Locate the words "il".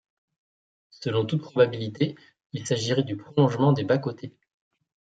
2.53-2.65